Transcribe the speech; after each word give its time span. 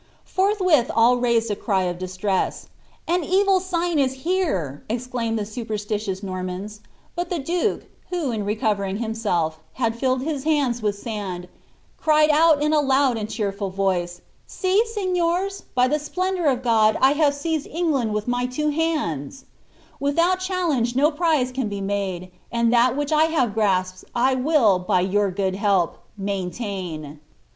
ForihwitJi 0.25 0.89
all 0.95 1.17
raised 1.17 1.51
a 1.51 1.55
cry 1.55 1.83
of 1.83 1.99
JiBlress. 1.99 2.65
"An 3.07 3.23
evil 3.23 3.59
sign 3.59 3.99
is 3.99 4.15
I 4.15 4.17
Mclaimf^ 4.89 5.35
the 5.37 5.45
super«liuou» 5.45 6.21
Noruiana; 6.23 6.79
but 7.15 7.29
the 7.29 7.37
duke, 7.37 7.83
who, 8.09 8.31
in 8.31 8.43
reci 8.43 8.63
I 8.63 8.73
liiiuM'lf, 8.73 9.53
had 9.73 9.95
filled 9.95 10.23
his 10.23 10.43
iionds 10.43 10.81
with 10.81 10.97
sand, 10.97 11.47
cried 11.99 12.31
nut 12.31 12.63
in 12.63 12.73
a 12.73 12.81
loud 12.81 13.15
and 13.15 13.31
c 13.31 13.45
I 13.45 13.51
Voice, 13.51 14.21
■' 14.21 14.21
See, 14.49 14.81
sri^^ncurii.' 14.97 15.61
by 15.75 15.87
the 15.87 15.97
sptendimr 15.97 16.51
of 16.51 16.63
God 16.63 16.97
I 16.99 17.11
have 17.11 17.33
st^ised 17.33 17.67
England 17.71 18.11
with 18.11 18.27
my 18.27 18.47
two 18.47 18.69
hands.* 18.69 19.45
Witliout 20.01 20.39
challenge 20.39 20.95
no 20.95 21.11
prize 21.11 21.51
can 21.51 21.69
be 21.69 21.79
made, 21.79 22.31
and 22.51 22.73
that 22.73 22.97
which 22.97 23.11
1 23.11 23.29
have 23.33 23.53
grasped 23.53 24.03
I 24.15 24.33
will, 24.33 24.79
by 24.79 25.01
your 25.01 25.29
good 25.29 25.53
help, 25.57 25.99
mainUiin." 26.19 27.19